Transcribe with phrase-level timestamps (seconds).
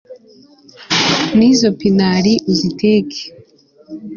[1.37, 3.21] n'izo pinari uziteke